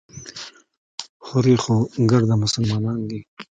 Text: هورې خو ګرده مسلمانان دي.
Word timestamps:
هورې 1.27 1.55
خو 1.63 1.75
ګرده 2.09 2.35
مسلمانان 2.43 2.99
دي. 3.09 3.19